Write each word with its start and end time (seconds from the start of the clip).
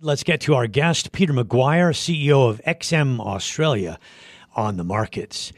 Let's 0.00 0.22
get 0.22 0.40
to 0.42 0.54
our 0.54 0.68
guest, 0.68 1.10
Peter 1.10 1.32
McGuire, 1.32 1.90
CEO 1.90 2.48
of 2.48 2.62
XM 2.64 3.18
Australia, 3.18 3.98
on 4.54 4.76
the 4.76 4.84
markets. 4.84 5.52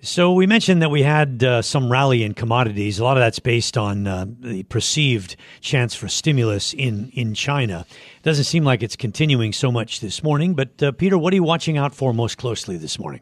So 0.00 0.32
we 0.32 0.46
mentioned 0.46 0.80
that 0.80 0.90
we 0.90 1.02
had 1.02 1.44
uh, 1.44 1.60
some 1.60 1.92
rally 1.92 2.22
in 2.22 2.32
commodities. 2.32 2.98
A 2.98 3.04
lot 3.04 3.18
of 3.18 3.20
that's 3.20 3.38
based 3.38 3.76
on 3.76 4.06
uh, 4.06 4.24
the 4.40 4.62
perceived 4.62 5.36
chance 5.60 5.94
for 5.94 6.08
stimulus 6.08 6.72
in 6.72 7.10
in 7.10 7.34
China. 7.34 7.84
It 7.90 8.22
Doesn't 8.22 8.44
seem 8.44 8.64
like 8.64 8.82
it's 8.82 8.96
continuing 8.96 9.52
so 9.52 9.70
much 9.70 10.00
this 10.00 10.22
morning. 10.22 10.54
But 10.54 10.82
uh, 10.82 10.92
Peter, 10.92 11.18
what 11.18 11.34
are 11.34 11.36
you 11.36 11.42
watching 11.42 11.76
out 11.76 11.94
for 11.94 12.14
most 12.14 12.38
closely 12.38 12.78
this 12.78 12.98
morning? 12.98 13.20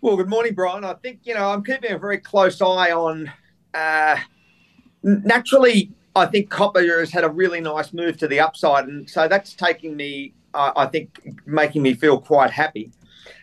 Well, 0.00 0.16
good 0.16 0.30
morning, 0.30 0.54
Bryan. 0.54 0.84
I 0.84 0.94
think 0.94 1.20
you 1.24 1.34
know 1.34 1.50
I'm 1.50 1.62
keeping 1.62 1.92
a 1.92 1.98
very 1.98 2.16
close 2.16 2.62
eye 2.62 2.92
on. 2.92 3.30
Uh, 3.74 4.16
naturally, 5.02 5.92
I 6.14 6.26
think 6.26 6.50
copper 6.50 6.82
has 7.00 7.10
had 7.10 7.24
a 7.24 7.28
really 7.28 7.60
nice 7.60 7.92
move 7.92 8.18
to 8.18 8.28
the 8.28 8.40
upside, 8.40 8.86
and 8.86 9.08
so 9.08 9.28
that's 9.28 9.54
taking 9.54 9.96
me, 9.96 10.34
uh, 10.52 10.72
I 10.76 10.86
think, 10.86 11.18
making 11.46 11.82
me 11.82 11.94
feel 11.94 12.18
quite 12.20 12.50
happy, 12.50 12.90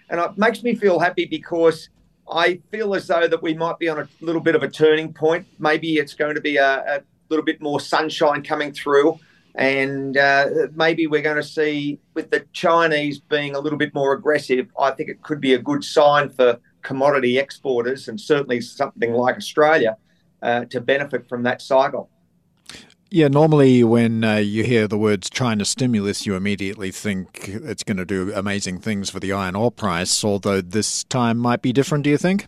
and 0.10 0.20
it 0.20 0.38
makes 0.38 0.62
me 0.64 0.76
feel 0.76 1.00
happy 1.00 1.26
because 1.26 1.90
I 2.32 2.62
feel 2.72 2.94
as 2.94 3.08
though 3.08 3.28
that 3.28 3.42
we 3.42 3.56
might 3.56 3.80
be 3.80 3.90
on 3.90 4.00
a 4.00 4.08
little 4.22 4.42
bit 4.42 4.56
of 4.56 4.62
a 4.62 4.70
turning 4.70 5.14
point. 5.14 5.48
Maybe 5.58 5.98
it's 5.98 6.14
going 6.14 6.36
to 6.36 6.42
be 6.42 6.58
a, 6.58 6.98
a 6.98 7.02
little 7.30 7.46
bit 7.46 7.60
more 7.60 7.80
sunshine 7.80 8.44
coming 8.44 8.72
through, 8.72 9.20
and 9.56 10.16
uh, 10.16 10.68
maybe 10.76 11.08
we're 11.08 11.24
going 11.24 11.38
to 11.38 11.44
see 11.44 12.00
with 12.14 12.30
the 12.30 12.46
Chinese 12.54 13.20
being 13.20 13.56
a 13.56 13.60
little 13.60 13.80
bit 13.80 13.96
more 13.96 14.14
aggressive. 14.14 14.68
I 14.80 14.92
think 14.92 15.10
it 15.10 15.24
could 15.24 15.42
be 15.42 15.56
a 15.56 15.60
good 15.60 15.84
sign 15.84 16.30
for 16.30 16.60
commodity 16.82 17.38
exporters 17.40 18.08
and 18.08 18.20
certainly 18.20 18.62
something 18.62 19.14
like 19.14 19.36
Australia 19.36 19.98
uh, 20.42 20.66
to 20.66 20.80
benefit 20.80 21.28
from 21.28 21.44
that 21.44 21.62
cycle. 21.62 22.10
Yeah, 23.12 23.28
normally 23.28 23.84
when 23.84 24.24
uh, 24.24 24.36
you 24.36 24.64
hear 24.64 24.88
the 24.88 24.98
words 24.98 25.32
China 25.32 25.66
stimulus, 25.66 26.28
you 26.28 26.36
immediately 26.36 26.92
think 26.92 27.50
it's 27.50 27.84
going 27.84 27.98
to 27.98 28.06
do 28.06 28.32
amazing 28.36 28.80
things 28.80 29.10
for 29.10 29.20
the 29.20 29.34
iron 29.34 29.56
ore 29.56 29.72
price, 29.72 30.24
although 30.24 30.62
this 30.62 31.06
time 31.06 31.40
might 31.40 31.64
be 31.64 31.74
different, 31.74 32.04
do 32.04 32.12
you 32.12 32.20
think? 32.20 32.46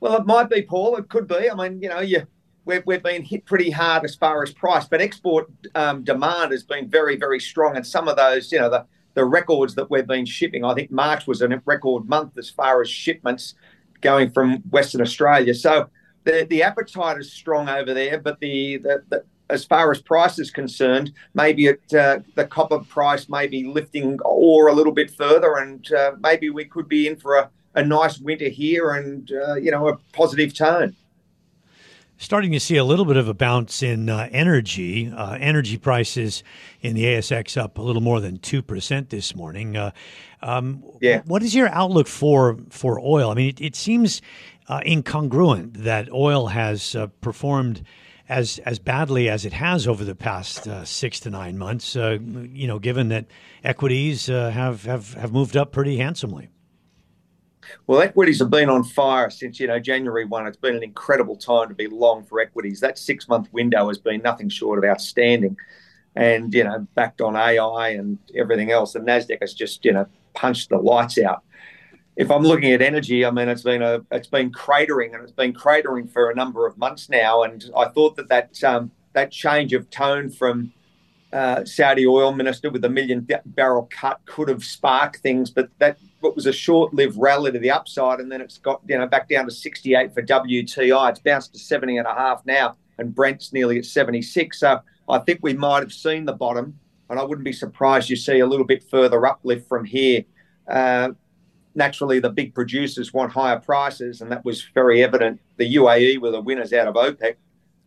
Well, 0.00 0.16
it 0.16 0.26
might 0.26 0.50
be, 0.50 0.62
Paul. 0.62 0.96
It 0.96 1.08
could 1.08 1.28
be. 1.28 1.48
I 1.48 1.54
mean, 1.54 1.80
you 1.80 1.88
know, 1.90 2.00
you, 2.00 2.26
we've, 2.64 2.82
we've 2.86 3.04
been 3.04 3.22
hit 3.22 3.46
pretty 3.46 3.70
hard 3.70 4.04
as 4.04 4.16
far 4.16 4.42
as 4.42 4.52
price, 4.52 4.86
but 4.86 5.00
export 5.00 5.48
um, 5.76 6.02
demand 6.02 6.50
has 6.50 6.64
been 6.64 6.88
very, 6.88 7.16
very 7.16 7.38
strong. 7.38 7.76
And 7.76 7.86
some 7.86 8.08
of 8.08 8.16
those, 8.16 8.50
you 8.50 8.58
know, 8.58 8.68
the, 8.68 8.84
the 9.14 9.24
records 9.24 9.76
that 9.76 9.88
we've 9.92 10.08
been 10.08 10.26
shipping, 10.26 10.64
I 10.64 10.74
think 10.74 10.90
March 10.90 11.28
was 11.28 11.40
a 11.40 11.62
record 11.66 12.08
month 12.08 12.36
as 12.36 12.50
far 12.50 12.82
as 12.82 12.90
shipments 12.90 13.54
going 14.00 14.30
from 14.30 14.56
Western 14.70 15.02
Australia. 15.02 15.54
So, 15.54 15.88
the, 16.24 16.46
the 16.48 16.62
appetite 16.62 17.18
is 17.18 17.32
strong 17.32 17.68
over 17.68 17.94
there, 17.94 18.18
but 18.18 18.40
the, 18.40 18.78
the, 18.78 19.02
the 19.08 19.24
as 19.50 19.64
far 19.64 19.90
as 19.90 20.00
price 20.00 20.38
is 20.38 20.50
concerned, 20.50 21.12
maybe 21.34 21.66
it, 21.66 21.82
uh, 21.92 22.20
the 22.36 22.46
copper 22.46 22.78
price 22.78 23.28
may 23.28 23.46
be 23.46 23.64
lifting 23.64 24.18
or 24.24 24.68
a 24.68 24.72
little 24.72 24.92
bit 24.92 25.10
further, 25.10 25.56
and 25.56 25.92
uh, 25.92 26.12
maybe 26.20 26.50
we 26.50 26.64
could 26.64 26.88
be 26.88 27.08
in 27.08 27.16
for 27.16 27.36
a, 27.36 27.50
a 27.74 27.84
nice 27.84 28.18
winter 28.18 28.48
here 28.48 28.92
and 28.92 29.32
uh, 29.32 29.54
you 29.54 29.70
know 29.70 29.88
a 29.88 29.96
positive 30.12 30.54
tone. 30.54 30.94
Starting 32.30 32.52
to 32.52 32.60
see 32.60 32.76
a 32.76 32.84
little 32.84 33.06
bit 33.06 33.16
of 33.16 33.26
a 33.26 33.34
bounce 33.34 33.82
in 33.82 34.08
uh, 34.08 34.28
energy. 34.30 35.10
Uh, 35.10 35.36
energy 35.40 35.76
prices 35.76 36.44
in 36.80 36.94
the 36.94 37.02
ASX 37.02 37.60
up 37.60 37.76
a 37.76 37.82
little 37.82 38.00
more 38.00 38.20
than 38.20 38.36
two 38.36 38.62
percent 38.62 39.10
this 39.10 39.34
morning. 39.34 39.76
Uh, 39.76 39.90
um, 40.40 40.84
yeah. 41.00 41.22
What 41.24 41.42
is 41.42 41.56
your 41.56 41.66
outlook 41.70 42.06
for 42.06 42.56
for 42.68 43.00
oil? 43.00 43.32
I 43.32 43.34
mean, 43.34 43.48
it, 43.48 43.60
it 43.60 43.74
seems 43.74 44.22
uh, 44.68 44.78
incongruent 44.86 45.78
that 45.78 46.08
oil 46.12 46.46
has 46.46 46.94
uh, 46.94 47.08
performed 47.20 47.82
as 48.28 48.60
as 48.60 48.78
badly 48.78 49.28
as 49.28 49.44
it 49.44 49.54
has 49.54 49.88
over 49.88 50.04
the 50.04 50.14
past 50.14 50.68
uh, 50.68 50.84
six 50.84 51.18
to 51.18 51.30
nine 51.30 51.58
months. 51.58 51.96
Uh, 51.96 52.18
you 52.52 52.68
know, 52.68 52.78
given 52.78 53.08
that 53.08 53.26
equities 53.64 54.30
uh, 54.30 54.50
have 54.50 54.84
have 54.84 55.14
have 55.14 55.32
moved 55.32 55.56
up 55.56 55.72
pretty 55.72 55.96
handsomely. 55.96 56.48
Well, 57.86 58.00
equities 58.00 58.38
have 58.38 58.50
been 58.50 58.70
on 58.70 58.84
fire 58.84 59.30
since 59.30 59.60
you 59.60 59.66
know 59.66 59.78
January 59.78 60.24
one. 60.24 60.46
It's 60.46 60.56
been 60.56 60.76
an 60.76 60.82
incredible 60.82 61.36
time 61.36 61.68
to 61.68 61.74
be 61.74 61.86
long 61.86 62.24
for 62.24 62.40
equities. 62.40 62.80
That 62.80 62.98
six 62.98 63.28
month 63.28 63.52
window 63.52 63.88
has 63.88 63.98
been 63.98 64.22
nothing 64.22 64.48
short 64.48 64.78
of 64.78 64.84
outstanding, 64.84 65.56
and 66.16 66.52
you 66.54 66.64
know 66.64 66.86
backed 66.94 67.20
on 67.20 67.36
AI 67.36 67.90
and 67.90 68.18
everything 68.34 68.70
else. 68.70 68.94
The 68.94 69.00
Nasdaq 69.00 69.38
has 69.40 69.54
just 69.54 69.84
you 69.84 69.92
know 69.92 70.06
punched 70.34 70.70
the 70.70 70.78
lights 70.78 71.18
out 71.18 71.42
if 72.20 72.30
I'm 72.30 72.42
looking 72.42 72.72
at 72.72 72.82
energy, 72.82 73.24
I 73.24 73.30
mean 73.30 73.48
it's 73.48 73.62
been 73.62 73.80
a 73.80 74.02
it's 74.10 74.28
been 74.28 74.52
cratering 74.52 75.14
and 75.14 75.22
it's 75.22 75.32
been 75.32 75.54
cratering 75.54 76.10
for 76.10 76.30
a 76.30 76.34
number 76.34 76.66
of 76.66 76.76
months 76.76 77.08
now. 77.08 77.44
And 77.44 77.64
I 77.74 77.86
thought 77.86 78.16
that 78.16 78.28
that 78.28 78.62
um, 78.62 78.90
that 79.14 79.30
change 79.30 79.72
of 79.72 79.88
tone 79.88 80.28
from 80.28 80.72
uh, 81.32 81.64
Saudi 81.64 82.06
oil 82.06 82.32
minister 82.32 82.70
with 82.70 82.84
a 82.84 82.88
million 82.88 83.26
barrel 83.46 83.88
cut 83.90 84.20
could 84.26 84.48
have 84.48 84.64
sparked 84.64 85.18
things, 85.18 85.50
but 85.50 85.68
that 85.78 85.98
what 86.20 86.34
was 86.34 86.46
a 86.46 86.52
short-lived 86.52 87.16
rally 87.16 87.52
to 87.52 87.58
the 87.58 87.70
upside, 87.70 88.20
and 88.20 88.30
then 88.30 88.40
it's 88.40 88.58
got 88.58 88.80
you 88.86 88.98
know 88.98 89.06
back 89.06 89.28
down 89.28 89.44
to 89.44 89.50
68 89.50 90.12
for 90.12 90.22
WTI. 90.22 91.10
It's 91.10 91.20
bounced 91.20 91.52
to 91.52 91.58
70 91.58 91.98
and 91.98 92.06
a 92.06 92.14
half 92.14 92.44
now, 92.46 92.76
and 92.98 93.14
Brent's 93.14 93.52
nearly 93.52 93.78
at 93.78 93.84
76. 93.84 94.58
So 94.58 94.80
I 95.08 95.18
think 95.18 95.40
we 95.42 95.54
might 95.54 95.80
have 95.80 95.92
seen 95.92 96.24
the 96.24 96.32
bottom, 96.32 96.78
and 97.08 97.18
I 97.18 97.22
wouldn't 97.22 97.44
be 97.44 97.52
surprised 97.52 98.10
you 98.10 98.16
see 98.16 98.40
a 98.40 98.46
little 98.46 98.66
bit 98.66 98.82
further 98.90 99.24
uplift 99.26 99.68
from 99.68 99.84
here. 99.84 100.24
Uh, 100.68 101.10
naturally 101.74 102.18
the 102.18 102.30
big 102.30 102.54
producers 102.54 103.12
want 103.12 103.32
higher 103.32 103.58
prices, 103.58 104.20
and 104.20 104.32
that 104.32 104.44
was 104.44 104.66
very 104.74 105.02
evident. 105.02 105.40
The 105.58 105.76
UAE 105.76 106.20
were 106.20 106.32
the 106.32 106.40
winners 106.40 106.72
out 106.72 106.88
of 106.88 106.96
OPEC 106.96 107.36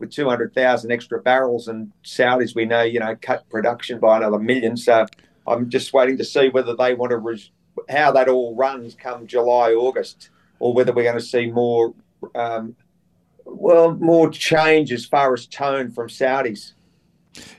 with 0.03 0.11
200,000 0.11 0.91
extra 0.91 1.21
barrels, 1.21 1.69
and 1.69 1.91
Saudis, 2.03 2.53
we 2.53 2.65
know, 2.65 2.81
you 2.81 2.99
know, 2.99 3.15
cut 3.21 3.49
production 3.49 3.99
by 3.99 4.17
another 4.17 4.37
million. 4.37 4.75
So 4.75 5.05
I'm 5.47 5.69
just 5.69 5.93
waiting 5.93 6.17
to 6.17 6.25
see 6.25 6.49
whether 6.49 6.75
they 6.75 6.93
want 6.93 7.11
to, 7.11 7.17
res- 7.17 7.51
how 7.89 8.11
that 8.11 8.27
all 8.27 8.53
runs 8.53 8.95
come 8.95 9.25
July, 9.27 9.71
August, 9.71 10.29
or 10.59 10.73
whether 10.73 10.91
we're 10.91 11.03
going 11.03 11.15
to 11.15 11.21
see 11.21 11.47
more, 11.47 11.93
um, 12.35 12.75
well, 13.45 13.93
more 13.95 14.29
change 14.29 14.91
as 14.91 15.05
far 15.05 15.33
as 15.33 15.47
tone 15.47 15.89
from 15.89 16.09
Saudis. 16.09 16.73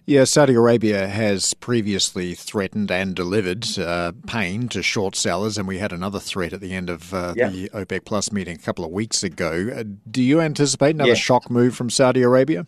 Yeah, 0.06 0.24
Saudi 0.24 0.54
Arabia 0.54 1.08
has 1.08 1.54
previously 1.54 2.34
threatened 2.34 2.90
and 2.90 3.14
delivered 3.14 3.66
uh, 3.78 4.12
pain 4.26 4.68
to 4.68 4.82
short 4.82 5.16
sellers, 5.16 5.58
and 5.58 5.66
we 5.66 5.78
had 5.78 5.92
another 5.92 6.20
threat 6.20 6.52
at 6.52 6.60
the 6.60 6.72
end 6.72 6.90
of 6.90 7.12
uh, 7.12 7.34
yeah. 7.36 7.48
the 7.48 7.68
OPEC 7.70 8.04
Plus 8.04 8.30
meeting 8.30 8.56
a 8.56 8.58
couple 8.58 8.84
of 8.84 8.90
weeks 8.90 9.22
ago. 9.22 9.70
Uh, 9.74 9.84
do 10.10 10.22
you 10.22 10.40
anticipate 10.40 10.94
another 10.94 11.10
yeah. 11.10 11.14
shock 11.14 11.50
move 11.50 11.74
from 11.74 11.90
Saudi 11.90 12.22
Arabia? 12.22 12.66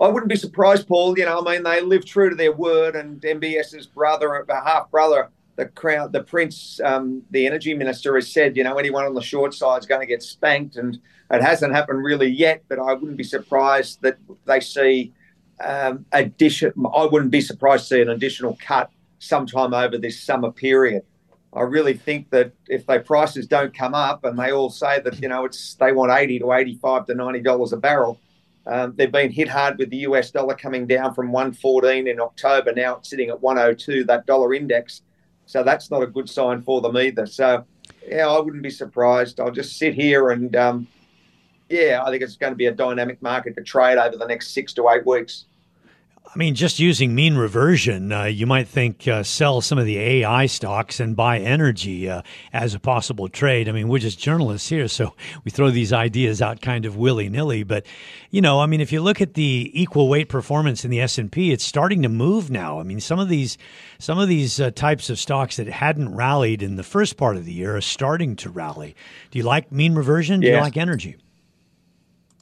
I 0.00 0.08
wouldn't 0.08 0.30
be 0.30 0.36
surprised, 0.36 0.88
Paul. 0.88 1.16
You 1.16 1.24
know, 1.24 1.44
I 1.46 1.52
mean, 1.52 1.62
they 1.62 1.80
live 1.80 2.04
true 2.04 2.28
to 2.28 2.34
their 2.34 2.52
word, 2.52 2.96
and 2.96 3.20
MBS's 3.20 3.86
brother, 3.86 4.44
half 4.48 4.90
brother, 4.90 5.30
the 5.56 5.66
crown, 5.66 6.10
the 6.10 6.24
prince, 6.24 6.80
um, 6.82 7.22
the 7.30 7.46
energy 7.46 7.72
minister, 7.74 8.16
has 8.16 8.30
said, 8.30 8.56
you 8.56 8.64
know, 8.64 8.78
anyone 8.78 9.04
on 9.04 9.14
the 9.14 9.22
short 9.22 9.54
side 9.54 9.78
is 9.78 9.86
going 9.86 10.00
to 10.00 10.06
get 10.06 10.22
spanked, 10.22 10.76
and 10.76 10.98
it 11.30 11.40
hasn't 11.40 11.72
happened 11.72 12.02
really 12.02 12.28
yet. 12.28 12.64
But 12.68 12.80
I 12.80 12.94
wouldn't 12.94 13.16
be 13.16 13.24
surprised 13.24 14.02
that 14.02 14.18
they 14.44 14.58
see 14.58 15.12
um, 15.64 16.04
addition. 16.12 16.72
I 16.94 17.04
wouldn't 17.06 17.30
be 17.30 17.40
surprised 17.40 17.88
to 17.88 17.94
see 17.94 18.02
an 18.02 18.10
additional 18.10 18.58
cut 18.60 18.90
sometime 19.18 19.72
over 19.74 19.98
this 19.98 20.20
summer 20.20 20.50
period. 20.50 21.02
I 21.54 21.62
really 21.62 21.94
think 21.94 22.30
that 22.30 22.52
if 22.68 22.86
their 22.86 23.00
prices 23.00 23.46
don't 23.46 23.76
come 23.76 23.94
up 23.94 24.24
and 24.24 24.38
they 24.38 24.52
all 24.52 24.70
say 24.70 25.00
that 25.00 25.20
you 25.20 25.28
know 25.28 25.44
it's 25.44 25.74
they 25.74 25.92
want 25.92 26.12
eighty 26.12 26.38
to 26.38 26.52
eighty-five 26.52 27.06
to 27.06 27.14
ninety 27.14 27.40
dollars 27.40 27.72
a 27.72 27.76
barrel, 27.76 28.18
um, 28.66 28.94
they've 28.96 29.12
been 29.12 29.30
hit 29.30 29.48
hard 29.48 29.78
with 29.78 29.90
the 29.90 29.98
US 29.98 30.30
dollar 30.30 30.54
coming 30.54 30.86
down 30.86 31.14
from 31.14 31.30
one 31.30 31.52
fourteen 31.52 32.08
in 32.08 32.20
October. 32.20 32.72
Now 32.72 32.96
it's 32.96 33.10
sitting 33.10 33.28
at 33.28 33.40
one 33.42 33.58
oh 33.58 33.74
two. 33.74 34.04
That 34.04 34.24
dollar 34.26 34.54
index, 34.54 35.02
so 35.46 35.62
that's 35.62 35.90
not 35.90 36.02
a 36.02 36.06
good 36.06 36.28
sign 36.28 36.62
for 36.62 36.80
them 36.80 36.96
either. 36.96 37.26
So 37.26 37.66
yeah, 38.08 38.28
I 38.28 38.40
wouldn't 38.40 38.62
be 38.62 38.70
surprised. 38.70 39.38
I'll 39.38 39.50
just 39.50 39.76
sit 39.78 39.94
here 39.94 40.30
and 40.30 40.56
um, 40.56 40.86
yeah, 41.68 42.02
I 42.04 42.10
think 42.10 42.22
it's 42.22 42.36
going 42.36 42.52
to 42.52 42.56
be 42.56 42.66
a 42.66 42.72
dynamic 42.72 43.20
market 43.22 43.56
to 43.56 43.62
trade 43.62 43.98
over 43.98 44.16
the 44.16 44.26
next 44.26 44.52
six 44.54 44.72
to 44.74 44.88
eight 44.88 45.06
weeks. 45.06 45.44
I 46.34 46.38
mean, 46.38 46.54
just 46.54 46.78
using 46.78 47.14
mean 47.14 47.36
reversion, 47.36 48.10
uh, 48.10 48.24
you 48.24 48.46
might 48.46 48.66
think 48.66 49.06
uh, 49.06 49.22
sell 49.22 49.60
some 49.60 49.76
of 49.76 49.84
the 49.84 49.98
AI 49.98 50.46
stocks 50.46 50.98
and 50.98 51.14
buy 51.14 51.38
energy 51.38 52.08
uh, 52.08 52.22
as 52.54 52.72
a 52.74 52.80
possible 52.80 53.28
trade. 53.28 53.68
I 53.68 53.72
mean, 53.72 53.86
we're 53.86 53.98
just 53.98 54.18
journalists 54.18 54.66
here, 54.70 54.88
so 54.88 55.14
we 55.44 55.50
throw 55.50 55.70
these 55.70 55.92
ideas 55.92 56.40
out 56.40 56.62
kind 56.62 56.86
of 56.86 56.96
willy 56.96 57.28
nilly. 57.28 57.64
But 57.64 57.84
you 58.30 58.40
know, 58.40 58.60
I 58.60 58.66
mean, 58.66 58.80
if 58.80 58.92
you 58.92 59.02
look 59.02 59.20
at 59.20 59.34
the 59.34 59.70
equal 59.74 60.08
weight 60.08 60.30
performance 60.30 60.86
in 60.86 60.90
the 60.90 61.02
S 61.02 61.18
and 61.18 61.30
P, 61.30 61.52
it's 61.52 61.64
starting 61.64 62.00
to 62.00 62.08
move 62.08 62.50
now. 62.50 62.80
I 62.80 62.82
mean, 62.82 63.00
some 63.00 63.18
of 63.18 63.28
these 63.28 63.58
some 63.98 64.18
of 64.18 64.26
these 64.26 64.58
uh, 64.58 64.70
types 64.70 65.10
of 65.10 65.18
stocks 65.18 65.56
that 65.56 65.66
hadn't 65.66 66.14
rallied 66.14 66.62
in 66.62 66.76
the 66.76 66.82
first 66.82 67.18
part 67.18 67.36
of 67.36 67.44
the 67.44 67.52
year 67.52 67.76
are 67.76 67.82
starting 67.82 68.36
to 68.36 68.48
rally. 68.48 68.96
Do 69.30 69.38
you 69.38 69.44
like 69.44 69.70
mean 69.70 69.94
reversion? 69.94 70.40
Do 70.40 70.46
you 70.46 70.60
like 70.62 70.78
energy? 70.78 71.18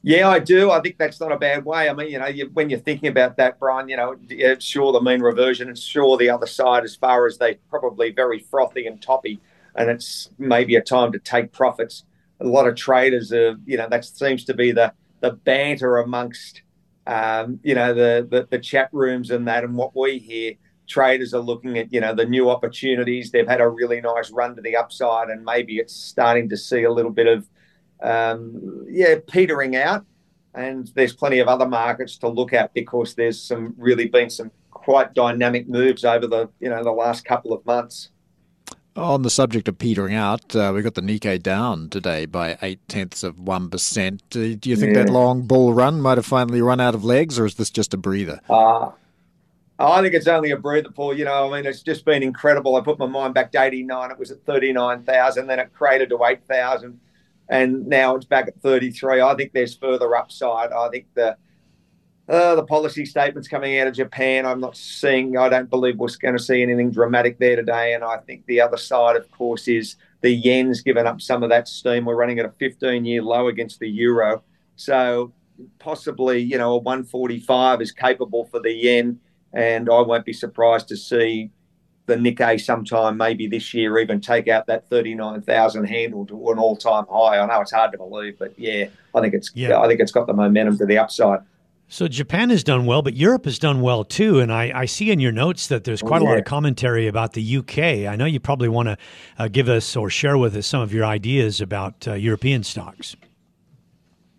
Yeah, 0.02 0.31
I 0.31 0.38
do. 0.38 0.70
I 0.70 0.81
think 0.81 0.97
that's 0.97 1.20
not 1.20 1.31
a 1.31 1.37
bad 1.38 1.64
way. 1.67 1.88
I 1.88 1.93
mean, 1.93 2.08
you 2.08 2.19
know, 2.19 2.26
you, 2.26 2.50
when 2.55 2.70
you're 2.70 2.79
thinking 2.81 3.11
about 3.11 3.37
that, 3.37 3.58
Bryan, 3.58 3.88
you 3.88 3.97
know, 3.99 4.17
it's 4.31 4.64
sure 4.64 4.93
the 4.93 5.00
mean 5.00 5.20
reversion, 5.20 5.69
it's 5.69 5.82
sure 5.82 6.17
the 6.17 6.31
other 6.31 6.47
side, 6.47 6.85
as 6.85 6.97
far 6.97 7.26
as 7.26 7.37
they 7.37 7.56
probably 7.69 8.11
very 8.11 8.38
frothy 8.38 8.87
and 8.87 9.00
toppy, 9.02 9.41
and 9.75 9.91
it's 9.91 10.31
maybe 10.38 10.76
a 10.76 10.81
time 10.81 11.12
to 11.12 11.19
take 11.19 11.52
profits. 11.52 12.05
A 12.41 12.47
lot 12.47 12.67
of 12.67 12.76
traders 12.76 13.31
are, 13.32 13.56
you 13.67 13.76
know, 13.76 13.88
that 13.91 14.06
seems 14.06 14.44
to 14.44 14.55
be 14.55 14.73
the 14.73 14.94
the 15.20 15.32
banter 15.32 15.99
amongst 15.99 16.62
um, 17.06 17.61
you 17.62 17.75
know, 17.75 17.93
the, 17.93 18.26
the, 18.31 18.46
the 18.50 18.58
chat 18.58 18.88
rooms 18.93 19.31
and 19.31 19.49
that, 19.49 19.64
and 19.64 19.76
what 19.76 19.96
we 19.96 20.19
hear, 20.19 20.55
traders 20.87 21.35
are 21.35 21.41
looking 21.41 21.79
at, 21.79 21.93
you 21.93 22.00
know, 22.00 22.14
the 22.14 22.25
new 22.25 22.49
opportunities. 22.50 23.31
They've 23.31 23.49
had 23.49 23.61
a 23.61 23.69
really 23.69 24.00
nice 24.00 24.31
run 24.31 24.55
to 24.56 24.62
the 24.62 24.76
upside, 24.76 25.29
and 25.29 25.44
maybe 25.44 25.79
it's 25.79 25.94
starting 25.94 26.49
to 26.50 26.56
see 26.56 26.85
a 26.85 26.93
little 26.93 27.11
bit 27.11 27.26
of, 27.26 27.46
um, 28.02 28.87
yeah, 28.88 29.17
petering 29.26 29.76
out. 29.76 30.05
And 30.52 30.91
there's 30.94 31.12
plenty 31.12 31.38
of 31.38 31.47
other 31.47 31.67
markets 31.67 32.19
to 32.19 32.29
look 32.29 32.52
at 32.52 32.75
because 32.75 33.14
there's 33.14 33.41
some 33.41 33.75
really 33.79 34.06
been 34.06 34.31
some 34.31 34.50
quite 34.70 35.14
dynamic 35.14 35.69
moves 35.69 36.05
over 36.05 36.26
the, 36.26 36.49
you 36.58 36.69
know, 36.69 36.82
the 36.82 36.91
last 36.91 37.25
couple 37.25 37.52
of 37.52 37.64
months. 37.64 38.11
On 38.97 39.23
the 39.23 39.31
subject 39.31 39.69
of 39.69 39.79
petering 39.79 40.14
out, 40.14 40.56
uh, 40.56 40.73
we 40.75 40.82
got 40.82 40.94
the 40.94 41.00
Nikkei 41.00 41.41
down 41.41 41.88
today 41.88 42.26
by 42.26 42.58
eight 42.61 42.81
tenths 42.88 43.23
of 43.23 43.38
one 43.38 43.70
percent. 43.70 44.20
Uh, 44.35 44.58
do 44.58 44.69
you 44.69 44.75
think 44.75 44.96
yeah. 44.96 45.05
that 45.05 45.12
long 45.12 45.43
bull 45.43 45.73
run 45.73 46.00
might 46.00 46.19
have 46.19 46.26
finally 46.26 46.61
run 46.61 46.81
out 46.81 46.96
of 46.96 47.05
legs, 47.05 47.38
or 47.38 47.46
is 47.46 47.55
this 47.55 47.70
just 47.70 47.94
a 47.94 47.96
breather? 47.96 48.41
Uh, 48.50 48.91
I 49.79 50.03
think 50.03 50.14
it's 50.14 50.26
only 50.26 50.50
a 50.50 50.56
breather, 50.56 50.91
Paul. 50.91 51.17
You 51.17 51.25
know, 51.25 51.53
I 51.53 51.56
mean, 51.56 51.67
it's 51.67 51.82
just 51.82 52.05
been 52.05 52.25
incredible. 52.25 52.75
I 52.75 52.81
put 52.81 52.99
my 52.99 53.06
mind 53.06 53.32
back 53.32 53.53
to 53.53 53.62
'89; 53.62 54.11
it 54.11 54.19
was 54.19 54.32
at 54.32 54.44
thirty-nine 54.44 55.05
thousand, 55.05 55.46
then 55.46 55.61
it 55.61 55.73
cratered 55.73 56.11
to 56.11 56.25
eight 56.25 56.44
thousand, 56.46 56.99
and 57.50 57.87
now 57.87 58.14
it's 58.14 58.25
back 58.25 58.49
at 58.49 58.62
thirty-three. 58.62 59.20
I 59.20 59.35
think 59.35 59.52
there's 59.52 59.76
further 59.76 60.17
upside. 60.17 60.73
I 60.73 60.88
think 60.88 61.06
the 61.14 61.37
uh, 62.31 62.55
the 62.55 62.62
policy 62.62 63.05
statements 63.05 63.49
coming 63.49 63.76
out 63.81 63.88
of 63.88 63.94
Japan, 63.94 64.47
I'm 64.47 64.61
not 64.61 64.76
seeing, 64.76 65.37
I 65.37 65.49
don't 65.49 65.69
believe 65.69 65.97
we're 65.99 66.06
going 66.20 66.37
to 66.37 66.43
see 66.43 66.62
anything 66.62 66.93
dramatic 66.93 67.41
there 67.41 67.56
today. 67.56 67.93
And 67.93 68.05
I 68.05 68.19
think 68.19 68.47
the 68.47 68.61
other 68.61 68.76
side, 68.76 69.17
of 69.17 69.29
course, 69.32 69.67
is 69.67 69.97
the 70.20 70.31
yen's 70.31 70.81
given 70.81 71.08
up 71.08 71.20
some 71.20 71.43
of 71.43 71.49
that 71.50 71.67
steam. 71.67 72.05
We're 72.05 72.14
running 72.14 72.38
at 72.38 72.47
a 72.47 72.52
15 72.61 73.05
year 73.05 73.20
low 73.20 73.49
against 73.49 73.81
the 73.81 73.88
euro. 73.88 74.44
So 74.76 75.32
possibly, 75.81 76.38
you 76.38 76.56
know, 76.56 76.75
a 76.75 76.79
145 76.79 77.82
is 77.82 77.91
capable 77.91 78.44
for 78.44 78.61
the 78.61 78.73
yen. 78.73 79.19
And 79.53 79.91
I 79.91 80.00
won't 80.00 80.25
be 80.25 80.32
surprised 80.32 80.87
to 80.88 80.96
see 80.96 81.50
the 82.10 82.16
Nikkei 82.16 82.60
sometime, 82.60 83.16
maybe 83.16 83.46
this 83.46 83.72
year, 83.72 83.98
even 83.98 84.20
take 84.20 84.48
out 84.48 84.66
that 84.66 84.88
39,000 84.88 85.84
handle 85.84 86.26
to 86.26 86.50
an 86.50 86.58
all 86.58 86.76
time 86.76 87.06
high. 87.10 87.38
I 87.38 87.46
know 87.46 87.60
it's 87.60 87.72
hard 87.72 87.92
to 87.92 87.98
believe, 87.98 88.38
but 88.38 88.58
yeah, 88.58 88.86
I 89.14 89.20
think 89.20 89.34
it's, 89.34 89.50
yeah. 89.54 89.78
I 89.78 89.86
think 89.86 90.00
it's 90.00 90.12
got 90.12 90.26
the 90.26 90.34
momentum 90.34 90.76
to 90.78 90.86
the 90.86 90.98
upside. 90.98 91.40
So 91.88 92.06
Japan 92.06 92.50
has 92.50 92.62
done 92.62 92.86
well, 92.86 93.02
but 93.02 93.14
Europe 93.14 93.46
has 93.46 93.58
done 93.58 93.80
well 93.80 94.04
too. 94.04 94.38
And 94.38 94.52
I, 94.52 94.70
I 94.74 94.84
see 94.84 95.10
in 95.10 95.18
your 95.18 95.32
notes 95.32 95.66
that 95.68 95.84
there's 95.84 96.02
quite 96.02 96.22
oh, 96.22 96.24
yeah. 96.24 96.30
a 96.30 96.32
lot 96.32 96.38
of 96.38 96.44
commentary 96.44 97.08
about 97.08 97.32
the 97.32 97.56
UK. 97.56 97.78
I 98.08 98.14
know 98.14 98.26
you 98.26 98.38
probably 98.38 98.68
want 98.68 98.88
to 98.88 98.96
uh, 99.38 99.48
give 99.48 99.68
us 99.68 99.96
or 99.96 100.08
share 100.08 100.38
with 100.38 100.54
us 100.54 100.66
some 100.66 100.82
of 100.82 100.92
your 100.92 101.04
ideas 101.04 101.60
about 101.60 102.06
uh, 102.06 102.14
European 102.14 102.62
stocks. 102.62 103.16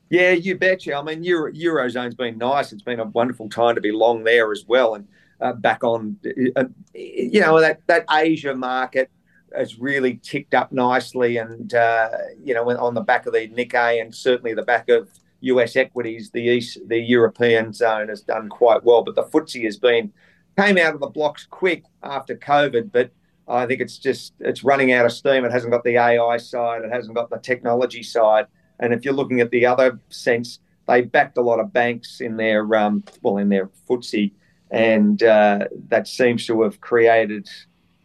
Yeah, 0.09 0.31
you 0.31 0.57
betcha. 0.57 0.95
I 0.95 1.03
mean, 1.03 1.23
Euro, 1.23 1.51
Eurozone's 1.51 2.15
been 2.15 2.38
nice. 2.38 2.71
It's 2.71 2.83
been 2.83 3.00
a 3.00 3.06
wonderful 3.06 3.50
time 3.50 3.75
to 3.75 3.81
be 3.81 3.91
long 3.91 4.23
there 4.23 4.51
as 4.51 4.65
well. 4.65 4.95
And 4.95 5.07
uh, 5.42 5.54
back 5.54 5.84
on, 5.84 6.18
uh, 6.56 6.66
you 6.94 7.42
know, 7.42 7.60
that, 7.60 7.82
that 7.88 8.06
Asia 8.12 8.56
market 8.56 9.10
has 9.56 9.80
really 9.80 10.20
ticked 10.24 10.54
up 10.54 10.72
nicely. 10.72 11.38
And, 11.38 11.74
uh, 11.74 12.10
you 12.44 12.54
know, 12.54 12.70
on 12.70 12.94
the 12.94 13.02
back 13.02 13.26
of 13.26 13.34
the 13.34 13.48
Nikkei 13.48 14.02
and 14.02 14.14
certainly 14.14 14.54
the 14.54 14.62
back 14.62 14.90
of 14.90 15.10
US 15.42 15.76
equities, 15.76 16.32
the 16.32 16.42
East, 16.42 16.80
the 16.88 17.00
European 17.00 17.74
zone 17.74 18.10
has 18.10 18.22
done 18.22 18.50
quite 18.50 18.84
well, 18.84 19.04
but 19.04 19.16
the 19.16 19.24
FTSE 19.24 19.64
has 19.66 19.78
been 19.78 20.14
came 20.58 20.78
out 20.78 20.94
of 20.94 21.00
the 21.00 21.08
blocks 21.08 21.48
quick 21.50 21.86
after 22.04 22.36
COVID, 22.36 22.92
but 22.92 23.12
I 23.48 23.66
think 23.66 23.82
it's 23.82 23.98
just 23.98 24.34
it's 24.40 24.64
running 24.64 24.92
out 24.92 25.06
of 25.06 25.12
steam. 25.12 25.46
It 25.46 25.52
hasn't 25.52 25.72
got 25.72 25.84
the 25.84 25.98
AI 25.98 26.38
side, 26.38 26.84
it 26.84 26.92
hasn't 26.92 27.16
got 27.16 27.30
the 27.30 27.38
technology 27.38 28.04
side, 28.04 28.48
and 28.80 28.94
if 28.94 29.04
you're 29.04 29.14
looking 29.14 29.42
at 29.42 29.52
the 29.52 29.66
other 29.66 30.00
sense, 30.10 30.60
they 30.88 31.02
backed 31.02 31.38
a 31.38 31.42
lot 31.42 31.60
of 31.60 31.74
banks 31.74 32.22
in 32.22 32.38
their 32.38 32.76
um, 32.76 33.04
well 33.22 33.38
in 33.38 33.50
their 33.50 33.70
FTSE, 33.90 34.32
and 34.71 35.21
uh, 35.21 35.68
that 35.89 36.07
seems 36.07 36.45
to 36.47 36.63
have 36.63 36.79
created, 36.79 37.47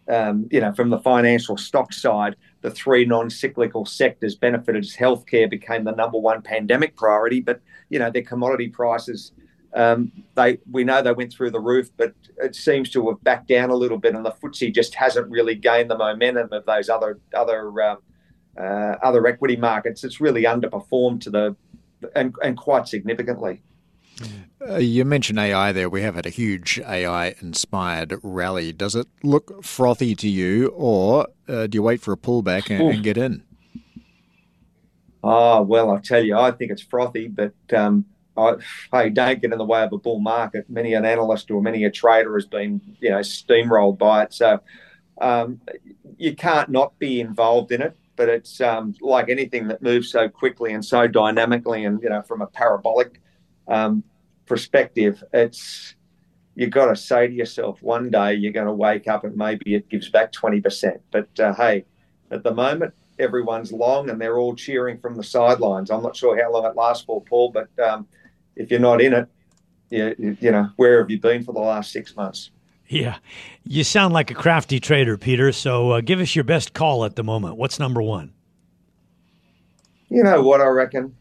um, 0.09 0.49
you 0.51 0.61
know, 0.61 0.73
from 0.73 0.91
the 0.91 0.99
financial 0.99 1.57
stock 1.57 1.93
side, 1.93 2.37
the 2.63 2.71
three 2.71 3.05
non-cyclical 3.05 3.87
sectors 3.87 4.35
benefited 4.35 4.85
as 4.85 4.95
healthcare 4.95 5.49
became 5.49 5.85
the 5.85 5.93
number 5.93 6.19
one 6.19 6.43
pandemic 6.43 6.97
priority. 6.97 7.41
But 7.41 7.61
you 7.89 7.99
know 8.01 8.11
their 8.11 8.23
commodity 8.23 8.69
prices, 8.69 9.33
um, 9.75 10.11
they 10.35 10.59
we 10.71 10.83
know 10.83 11.03
they 11.03 11.13
went 11.13 11.33
through 11.33 11.53
the 11.53 11.61
roof, 11.61 11.91
but 11.97 12.15
it 12.39 12.57
seems 12.57 12.91
to 12.91 13.09
have 13.09 13.23
backed 13.23 13.49
down 13.49 13.71
a 13.71 13.77
little 13.77 13.99
bit, 13.99 14.15
and 14.15 14.25
the 14.25 14.33
FTSE 14.33 14.75
just 14.75 14.95
hasn't 14.95 15.31
really 15.31 15.55
gained 15.55 15.91
the 15.91 15.97
momentum 15.97 16.53
of 16.53 16.67
those 16.67 16.89
other 16.89 17.21
other 17.33 17.81
um, 17.83 17.99
uh, 18.59 18.97
other 19.03 19.25
equity 19.29 19.57
markets. 19.57 20.03
It's 20.03 20.21
really 20.21 20.43
underperformed 20.45 21.21
to 21.23 21.31
the 21.31 21.57
and, 22.15 22.35
and 22.43 22.57
quite 22.57 22.89
significantly. 22.89 23.63
Uh, 24.67 24.77
you 24.77 25.05
mentioned 25.05 25.39
AI 25.39 25.73
there. 25.73 25.89
We 25.89 26.03
have 26.03 26.15
had 26.15 26.27
a 26.27 26.31
huge 26.31 26.81
AI 26.81 27.35
inspired 27.41 28.19
rally. 28.23 28.73
Does 28.73 28.95
it 28.95 29.07
look 29.23 29.63
frothy 29.63 30.15
to 30.17 30.29
you, 30.29 30.69
or 30.69 31.29
uh, 31.49 31.67
do 31.67 31.77
you 31.77 31.83
wait 31.83 32.01
for 32.01 32.13
a 32.13 32.17
pullback 32.17 32.71
and, 32.71 32.95
and, 32.95 33.03
get 33.03 33.19
in? 33.19 33.43
Oh, 35.23 35.63
well, 35.63 35.91
I 35.91 36.01
tell 36.01 36.25
you, 36.25 36.37
I 36.37 36.51
think 36.51 36.71
it's 36.71 36.83
frothy, 36.83 37.29
but 37.29 37.55
um, 37.77 38.07
I, 38.37 38.55
hey, 38.93 39.11
don't 39.11 39.41
get 39.41 39.53
in 39.53 39.59
the 39.59 39.65
way 39.65 39.83
of 39.83 39.93
a 39.93 39.99
bull 39.99 40.21
market. 40.21 40.69
Many 40.69 40.95
an 40.95 41.05
analyst 41.05 41.51
or 41.51 41.61
many 41.61 41.85
a 41.85 41.91
trader 41.91 42.35
has 42.35 42.47
been, 42.47 42.81
you 43.01 43.11
know, 43.11 43.19
steamrolled 43.19 43.99
by 43.99 44.25
it. 44.25 44.33
So 44.33 44.61
um, 45.21 45.61
you 46.17 46.35
can't 46.35 46.71
not 46.71 46.99
be 46.99 47.21
involved 47.21 47.73
in 47.73 47.83
it. 47.83 47.97
But 48.17 48.31
it's 48.31 48.63
um, 48.63 48.95
like 49.03 49.29
anything 49.29 49.69
that 49.69 49.83
moves 49.83 50.11
so 50.11 50.27
quickly 50.27 50.73
and 50.73 50.83
so 50.83 51.07
dynamically, 51.07 51.85
and 51.85 52.03
you 52.03 52.09
know, 52.09 52.23
from 52.23 52.41
a 52.41 52.47
parabolic 52.47 53.21
um, 53.69 54.03
perspective, 54.47 55.23
it's 55.33 55.95
you've 56.55 56.71
got 56.71 56.87
to 56.87 56.97
say 56.97 57.27
to 57.27 57.33
yourself, 57.33 57.83
one 57.83 58.11
day 58.11 58.35
you're 58.35 58.53
going 58.53 58.67
to 58.67 58.73
wake 58.73 59.09
up 59.09 59.25
and 59.25 59.37
maybe 59.37 59.75
it 59.75 59.89
gives 59.89 60.09
back 60.09 60.33
20%. 60.33 60.99
But 61.11 61.29
uh, 61.39 61.55
hey, 61.55 61.85
at 62.31 62.43
the 62.43 62.55
moment, 62.55 62.95
everyone's 63.19 63.73
long 63.73 64.11
and 64.11 64.21
they're 64.21 64.39
all 64.39 64.55
cheering 64.55 64.99
from 64.99 65.17
the 65.17 65.23
sidelines. 65.23 65.91
I'm 65.91 66.03
not 66.03 66.17
sure 66.17 66.43
how 66.43 66.53
long 66.53 66.65
it 66.65 66.77
lasts 66.77 67.05
for, 67.05 67.23
Paul, 67.23 67.53
but 67.53 67.69
um, 67.85 68.07
if 68.57 68.71
you're 68.71 68.81
not 68.81 69.01
in 69.01 69.13
it, 69.13 69.29
you, 69.91 70.37
you 70.41 70.51
know, 70.51 70.71
where 70.77 70.99
have 70.99 71.11
you 71.11 71.21
been 71.21 71.45
for 71.45 71.53
the 71.53 71.61
last 71.61 71.93
six 71.93 72.17
months? 72.17 72.51
Yeah, 72.89 73.19
you 73.65 73.85
sound 73.85 74.15
like 74.15 74.31
a 74.31 74.35
crafty 74.35 74.81
trader, 74.81 75.17
Peter. 75.19 75.53
So 75.53 75.91
uh, 75.91 76.01
give 76.01 76.21
us 76.21 76.35
your 76.35 76.45
best 76.45 76.73
call 76.73 77.05
at 77.05 77.17
the 77.17 77.25
moment. 77.25 77.57
What's 77.57 77.79
number 77.79 78.01
one? 78.01 78.33
You 80.09 80.23
know 80.23 80.43
what 80.43 80.61
I 80.61 80.67
reckon? 80.67 81.17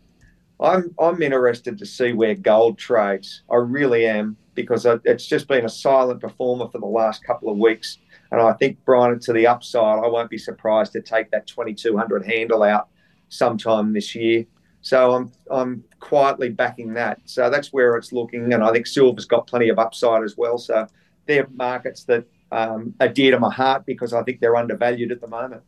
I'm 0.60 0.96
I'm 1.00 1.22
interested 1.22 1.78
to 1.78 1.86
see 1.86 2.13
where 2.13 2.36
gold 2.36 2.78
trades. 2.78 3.44
I 3.52 3.56
really 3.56 4.06
am 4.07 4.38
because 4.54 4.86
it's 5.04 5.25
just 5.25 5.48
been 5.48 5.66
a 5.66 5.69
silent 5.69 6.22
performer 6.22 6.69
for 6.69 6.80
the 6.80 6.86
last 6.86 7.24
couple 7.25 7.50
of 7.50 7.57
weeks, 7.57 7.98
and 8.31 8.42
I 8.42 8.54
think 8.54 8.83
Bryan 8.85 9.19
to 9.21 9.33
the 9.33 9.47
upside. 9.47 10.04
I 10.04 10.07
won't 10.07 10.30
be 10.30 10.38
surprised 10.38 10.94
to 10.94 11.02
take 11.02 11.30
that 11.31 11.47
2200 11.47 12.26
handle 12.26 12.64
out 12.64 12.88
sometime 13.28 13.92
this 13.92 14.16
year. 14.16 14.45
So 14.81 15.14
I'm 15.14 15.31
I'm 15.52 15.83
quietly 16.00 16.50
backing 16.50 16.94
that. 16.94 17.19
So 17.26 17.50
that's 17.50 17.74
where 17.74 17.95
it's 17.97 18.14
looking, 18.14 18.54
and 18.54 18.64
I 18.64 18.71
think 18.71 18.88
silver's 18.88 19.26
got 19.26 19.47
plenty 19.47 19.69
of 19.69 19.80
upside 19.80 20.24
as 20.24 20.38
well. 20.38 20.57
So 20.57 20.88
they're 21.26 21.47
markets 21.52 22.04
that 22.06 22.26
um, 22.52 22.94
are 23.02 23.09
dear 23.09 23.31
to 23.31 23.40
my 23.40 23.54
heart 23.54 23.85
because 23.85 24.14
I 24.14 24.24
think 24.24 24.40
they're 24.40 24.56
undervalued 24.56 25.12
at 25.12 25.21
the 25.21 25.28
moment. 25.28 25.64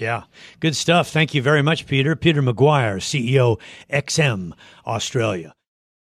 Yeah, 0.00 0.22
good 0.60 0.74
stuff. 0.74 1.10
Thank 1.10 1.34
you 1.34 1.42
very 1.42 1.62
much, 1.62 1.86
Peter. 1.86 2.16
Peter 2.16 2.40
McGuire, 2.42 2.96
CEO 2.96 3.60
XM 3.92 4.52
Australia. 4.86 5.52